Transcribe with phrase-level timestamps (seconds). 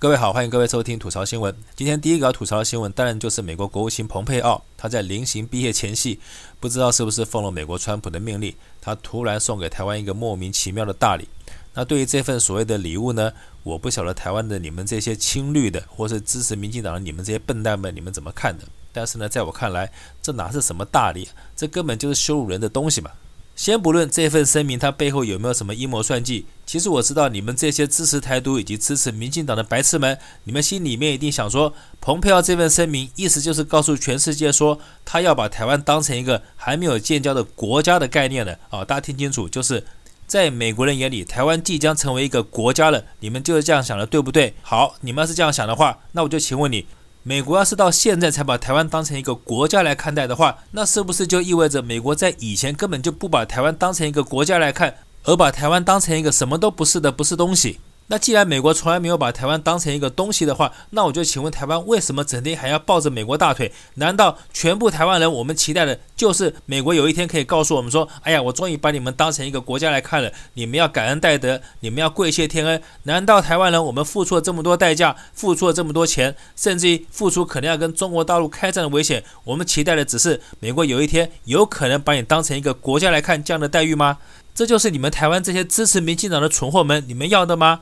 [0.00, 1.54] 各位好，欢迎各位收听吐槽新闻。
[1.76, 6.18] 今天第一个要吐槽的新闻，当然就是美国国务卿蓬佩奥，他在临行毕业前夕，
[6.58, 11.28] 不知道是不是奉了美国川普的命令，他突然送给台湾一个莫名其妙的大礼。
[11.74, 13.30] 那对于这份所谓的礼物呢，
[13.62, 18.64] 我不晓得台湾的你们这些亲绿的，或是支持民进党的你们这些笨蛋们，你们怎么看的？
[18.94, 21.28] 但是呢，在我看来，这哪是什么大礼？
[21.54, 23.10] 这根本就是羞辱人的东西嘛。
[23.56, 38.82] 先不论这份声明，它背后有没有什么阴谋算计，其实我知道你们这些支持台独以及支持民进党的白痴们，你们心里面一定想说，蓬佩奥这份声明意思就是告诉全世界说，他要把台湾当成一个还没有建交的国家的概念了啊！
[38.82, 39.84] 大家听清楚，就是
[40.26, 44.54] 在美国人眼里，台湾即将成为一个国家了，你们就是这样想的，对不对？
[44.62, 46.86] 好，你们要是这样想的话，那我就请问你。
[47.22, 57.78] 美国要是到现在才把台湾当成一个国家来看待的话，那是不是就意味着美国在以前根本就不把台湾当成一个国家来看，而把台湾当成一个什么都不是的不是东西？
[58.10, 63.72] 那既然美国从来没有把台湾当成一个东西的话，那我就请问台湾为什么整天还要抱着美国大腿？
[63.94, 84.18] 难道全部台湾人我们期待的就是美国有一天可以告诉我们说：“哎呀，我终于把你们当成一个国家来看了，你们要感恩戴德，你们要跪谢天恩。”难道台湾人我们付出了这么多代价，付出了这么多钱，甚至于付出可能要跟中国大陆开战的危险，我们期待的只是美国有一天有可能把你当成一个国家来看这样的待遇吗？
[84.52, 87.80] 这就是你们台湾这些支持民进党的蠢货们，你们要的吗？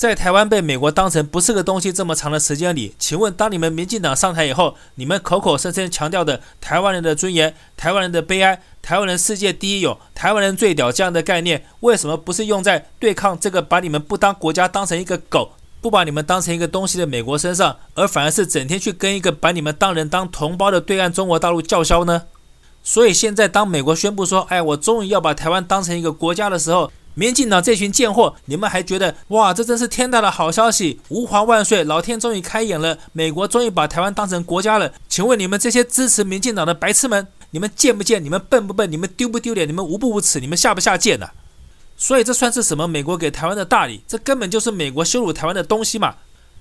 [0.00, 22.22] 在台湾被美国当成不是个东西这么长的时间里，请问当你们民进党上台以后，你们口口声声强调的台湾人的尊严、台湾人的悲哀、台湾人世界第一勇、台湾人最屌这样的概念，为什么不是用在对抗这个把你们不当国家当成一个狗、不把你们当成一个东西的美国身上，而反而是整天去跟一个把你们当人当同胞的对岸中国大陆叫嚣呢？
[22.82, 31.00] 所以现在当美国宣布说，哎，我终于要把台湾当成一个国家的时候，民进党这群贱货，你们还觉得哇，这真是天大的好消息！
[31.08, 34.92] 吾皇万岁，老天终于开眼了，美国终于把台湾当成国家了。
[35.08, 38.24] 请问你们这些支持民进党的白痴们，你们贱不贱？
[38.24, 38.90] 你们笨不笨？
[38.90, 39.68] 你们丢不丢脸？
[39.68, 40.40] 你们无不无耻？
[40.40, 41.30] 你们下不下贱呐？
[41.96, 42.86] 所以这算是什么？
[42.86, 44.02] 美国给台湾的大礼？
[44.06, 46.14] 这根本就是美国羞辱台湾的东西嘛！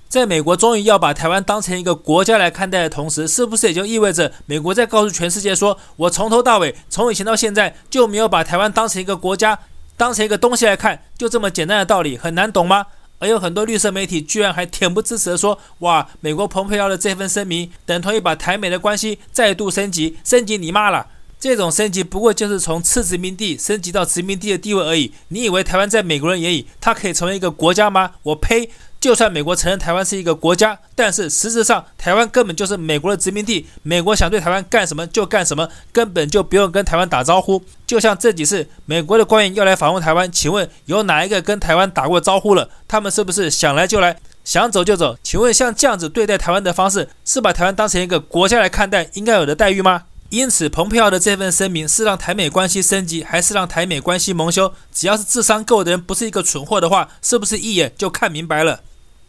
[0.10, 9.60] 在美国终于要把台湾当成一个国家来看待的同时，是不是也就意味着美国在告诉全世界说，我从头到尾，从以前到现在就没有把台湾当成一个国家？
[10.00, 12.86] 当成一个东西来看，就这么简单的道理，很难懂吗？
[13.18, 21.06] 而有很多绿色媒体居然还恬不知耻地说：“哇，美国蓬佩奥的这份声明，等同于把台美的关系再度升级，升级你妈了！
[21.38, 25.12] 这种升级不过就是从次殖民地升级到殖民地的地位而已。
[25.28, 28.12] 你以为台湾在美国人眼里，它可以成为一个国家吗？
[28.24, 33.66] 我呸！”就算美国承认台湾是一个国家，但是实质上台湾根本就是美国的殖民地。
[33.82, 37.64] 美国想对台湾干什么就干什么，根本就不用跟台湾打招呼。
[37.88, 42.70] 就像这几次美国的官员要来访问台湾，请问有哪一个跟台湾打过招呼了？
[42.90, 45.18] 他们是不是想来就来，想走就走？
[45.24, 50.04] 请问像这样子对待台湾的方式，是把台湾当成一个国家来看待应该有的待遇吗？
[50.30, 54.74] 因此，蓬佩奥的这份声明是让台美关系升级，还是让台美关系蒙羞？
[54.94, 58.82] 只要是智商够的人，不是一个蠢货的话，是不是一眼就看明白了？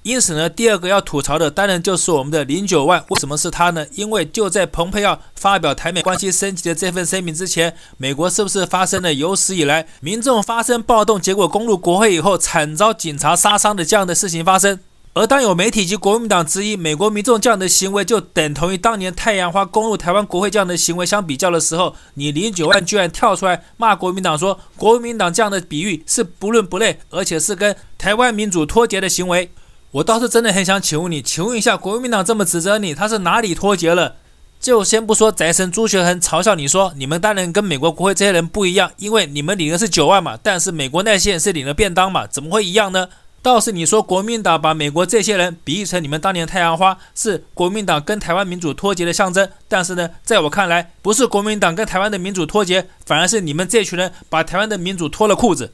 [0.02, 3.04] 因此呢，第二个要吐槽的当然就是我们的零九万。
[3.10, 3.86] 为什么是他呢？
[3.92, 14.80] 因为就在蓬佩奥发表台美关系升级的这份声明之前，美国是不是发生了有史以来民众发生暴动，结果攻入国会以后惨遭警察杀伤的这样的事情发生？
[15.12, 29.50] 而当有媒体及国民党质疑美国民众这样的行为就等同于当年太阳花攻入台湾国会这样的行为相比较的时候，你零九万居然跳出来骂国民党说，国民党这样的比喻是不伦不类，而且是跟台湾民主脱节的行为。
[29.92, 34.16] 我倒是真的很想请问你，请问一下，国民党这么指责你，他是哪里脱节了？
[34.60, 43.08] 就先不说宅神朱学恒嘲笑你说，你们当然跟美国国会这些人不一样，因为你们领的是九万嘛，但是美国那些人是领了便当嘛，怎么会一样呢？
[43.42, 55.72] 倒是你说国民党把美国这些人比喻成你们当年太阳花，是国民党跟台湾民主脱节的象征，但是呢，在我看来，不是国民党跟台湾的民主脱节，反而是你们这群人把台湾的民主脱了裤子，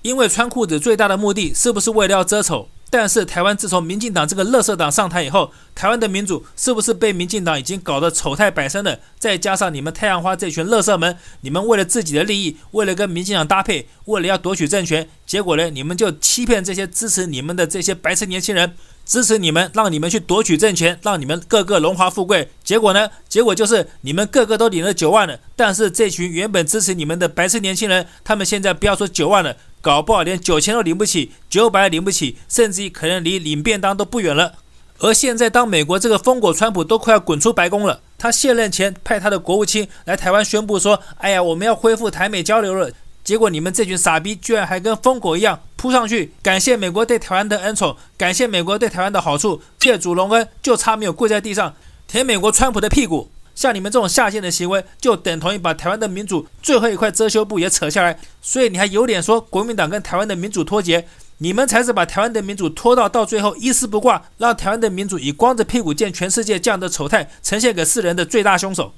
[0.00, 2.68] 因为穿裤子最大的目的是不是为了要遮丑？
[2.90, 8.98] 但是台湾自从民进党这个垃圾党上台以后，台湾的民主是不是被民进党已经搞得丑态百出了？
[9.18, 18.74] 再加上你们太阳花这群垃圾们，你们为了自己的利益，为了跟民进党搭配，为了要夺取政权，结果呢，你们就欺骗这些支持你们的这些白痴年轻人，
[19.04, 22.48] 支持你们，让你们去夺取政权，让你们个个荣华富贵。
[22.64, 29.54] 结果呢，结果就是你们个个都领了九万了，但是这群原本支持你们的白痴年轻人，他们现在不要说九万了。
[29.88, 34.52] 搞不好连九千都领不起，九百领不起，甚至可能离领便当都不远了。
[34.98, 42.90] 而现在，当美国这个疯狗川普都快要滚出白宫了，他卸任前派他的国务卿来台湾宣布说：“哎呀，我们要恢复台美交流了。”
[43.24, 51.74] 结果你们这群傻逼居然还跟疯狗一样扑上去，感谢美国对台湾的恩宠，感谢美国对台湾的好处，借主隆恩，就差没有跪在地上
[52.06, 53.30] 舔美国川普的屁股。
[53.58, 58.16] 像你们这种下贱的行为，就等同于把台湾的民主最后一块遮羞布也扯下来。
[58.40, 61.08] 所以你还有脸说国民党跟台湾的民主脱节？
[61.38, 68.92] 你们才是把台湾的民主拖到到最后一丝不挂，让台湾的民主以光着屁股见全世界这样的丑态呈现给世人的最大凶手。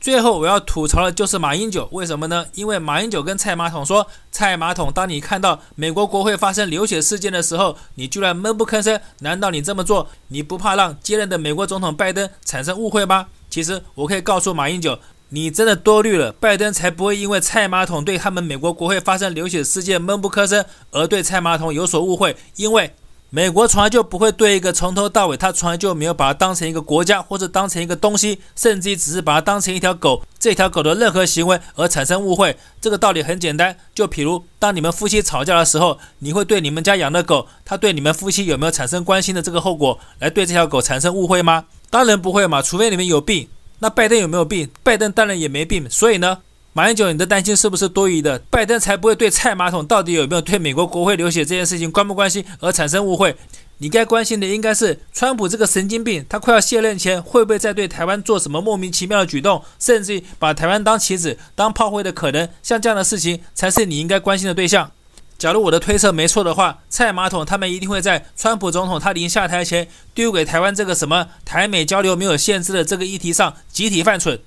[0.00, 2.46] 最后我要吐槽的就是马英九，为什么呢？
[2.54, 8.98] 因为马英九跟蔡马桶说：“蔡马桶，当你看到美国国会发生流血事件的时候，你居然闷不吭声。
[9.18, 14.98] 难道你这么做，你不怕让接任的美国总统拜登产生误会吗？”其实我可以告诉马英九，
[15.30, 16.32] 你真的多虑了。
[16.32, 22.36] 拜登才不会因为蔡马桶对他们美国国会发生流血事件闷不吭声，而对蔡马桶有所误会。
[22.56, 22.94] 因为
[23.30, 32.56] 美国从来就不会对一个从头到尾他从来就没有把它当成一个国家，或者当成一个东西，甚至于只是把它当成一条狗，这条狗的任何行为而产生误会。
[32.80, 41.66] 这个道理很简单，就譬如当你们夫妻吵架的时候，你会对你们家养的狗，它对你们夫妻有没有产生关心的这个后果，来对这条狗产生误会吗？
[41.90, 43.48] 当然不会嘛，除非你们有病。
[43.80, 44.70] 那拜登有没有病？
[44.82, 45.88] 拜登当然也没病。
[45.90, 46.38] 所以呢，
[46.74, 48.38] 马英九，你的担心是不是多余的？
[48.50, 53.34] 拜登才不会对蔡马桶到底有没有对美国国会流血这件事情关不关心而产生误会。
[53.78, 64.90] 你该关心的应该是川普这个神经病，他快要卸任前会不会再对台湾做什么莫名其妙的举动，甚至于把台湾当棋子、当炮灰的可能，像这样的事情才是你应该关心的对象。
[65.36, 74.40] 假如我的推测没错的话，蔡马桶他们一定会在川普总统他临下台前丢给台湾这个什么台美交流没有限制的这个议题上集体犯蠢，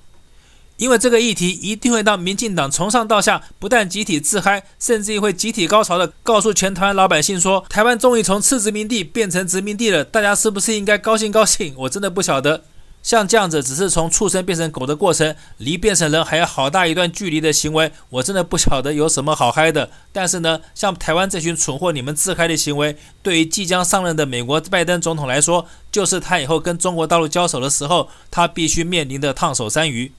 [0.82, 11.72] 因为这个议题一定会让民进党从上到下不但集体自嗨，甚至会集体高潮的告诉全台湾老百姓说，台湾终于从次殖民地变成殖民地了，大家是不是应该高兴高兴？
[11.76, 12.64] 我真的不晓得。
[13.00, 19.88] 像这样子，只是从畜生变成狗的过程，离变成人还有好大一段距离的行为，我真的不晓得有什么好嗨的。
[20.10, 30.10] 但是呢，像台湾这群蠢货，你们自嗨的行为，对于即将上任的美国拜登总统来说，就是他以后跟中国大陆交手的时候，他必须面临的烫手山芋。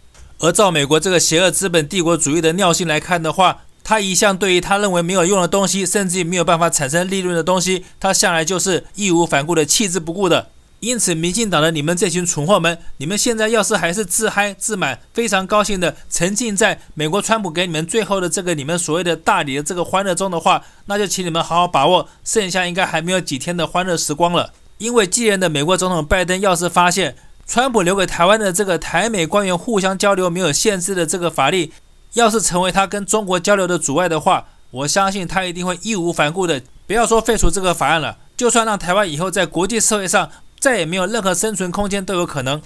[0.44, 10.50] 而照美国这个邪恶资本帝国主义的尿性来看的话，他一向对于他认为没有用的东西，甚至于没有办法产生利润的东西，他向来就是义无反顾的弃之不顾的。
[10.82, 24.52] 因此，民进党的你们这群蠢货们，你们现在要是还是自嗨自满，非常高兴的沉浸在美国川普给你们最后的这个你们所谓的大礼的这个欢乐中的话，那就请你们好好把握剩下应该还没有几天的欢乐时光了。
[24.80, 27.16] 因为继任的美国总统拜登要是发现
[27.48, 31.72] 川普留给台湾的这个台美官员互相交流没有限制的这个法律，
[32.14, 40.30] 要是成为他跟中国交流的阻碍的话，我相信他一定会义无反顾的，不要说废除这个法案了，就算让台湾以后在国际社会上。
[40.60, 42.62] 再也没有任何生存空间都有可能，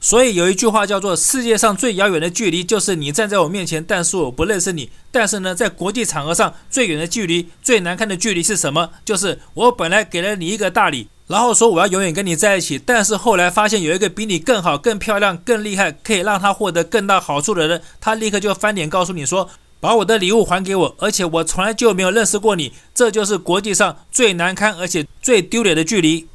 [0.00, 4.88] 所以有一句话叫做“世界上最遥远的距离就是你站在我面前，但是我不认识你”。
[5.10, 8.90] 但是呢，在国际场合上最远的距离、最难看的距离是什么？
[9.04, 19.48] 就是我本来给了你一个大礼，然后说我要永远跟你在一起，但是后来发现有一个比你更好、更漂亮、更厉害，可以让他获得更大好处的人，他立刻就翻脸告诉你说
[19.78, 26.26] ：“把我的礼物还给我，而且我从来就没有认识过你。”这就是国际上最难堪而且最丢脸的距离。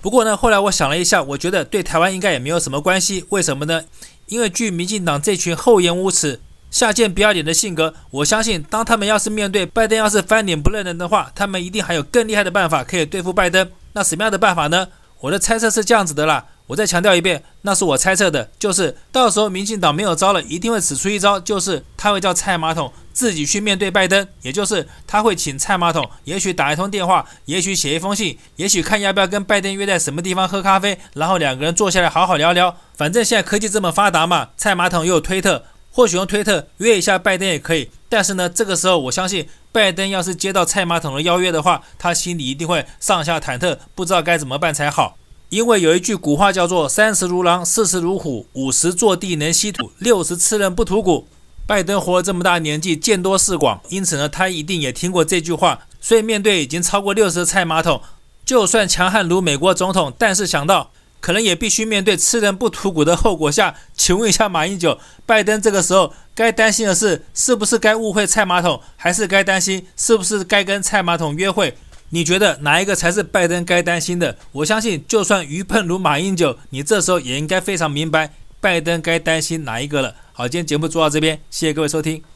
[0.00, 3.24] 不过呢，后来我想了一下，我觉得对台湾应该也没有什么关系。
[3.28, 3.84] 为什么呢？
[4.26, 13.70] 因为据民进党这群厚颜无耻、下贱不要脸的性格，我相信当他们要是面对拜登要是翻脸不认人的话，他们一定还有更厉害的办法可以对付拜登。
[13.92, 14.88] 那什么样的办法呢？
[15.20, 16.46] 我的猜测是这样子的啦。
[16.68, 32.74] 我再强调一遍，那是我猜测的，就是到时候民进党没有招了，一定会使出一招，就是他会叫蔡马桶自己去面对拜登，也就是他会请蔡马桶，也许打一通电话，也许写一封信，也许看要不要跟拜登约在什么地方喝咖啡，然后两个人坐下来好好聊聊。
[32.94, 37.88] 反正现在科技这么发达嘛，蔡马桶又有推特，或许用推特约一下拜登也可以。
[38.08, 45.16] 但是呢，这个时候我相信拜登要是接到蔡马桶的邀约的话，他心里一定会上下忐忑，不知道该怎么办才好。
[45.50, 51.28] 因为有一句古话叫做“三十如狼，四十如虎，五十坐地能吸土，六十吃人不吐骨”。
[51.66, 55.86] 拜登活了这么大年纪，见多识广，因此呢，他一定也听过这句话。
[56.00, 58.00] 所以面对已经超过六十的蔡马桶，
[58.44, 60.90] 就算强悍如美国总统，但是想到
[61.22, 71.76] 可能也必须面对吃人不吐骨的后果下，请问一下马英九，拜登这个时候该担心的是，是不是该误会蔡马桶，还是该担心是不是该跟蔡马桶约会？
[72.10, 74.36] 你觉得哪一个才是拜登该担心的？
[74.50, 80.16] 我相信，就算愚笨如马英九，你这时候也应该非常明白拜登该担心哪一个了。
[80.32, 82.31] 好，今天节目做到这边，谢谢各位收听。